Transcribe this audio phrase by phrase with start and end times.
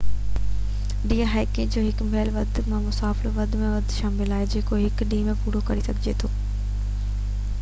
[1.09, 4.33] D hiking ۾ هڪ mile کان به گھٽ مفاصلو يا وڌ ۾ وڌ مفاصلو شامل
[4.39, 6.33] آهي جيڪو هڪ ڏينهن ۾ پورو ڪري سگهجي ٿو